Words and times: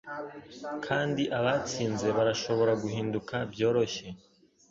kandi 0.85 1.23
abatsinze 1.37 2.07
barashobora 2.17 2.73
guhinduka 2.83 3.35
byoroshye 3.51 4.07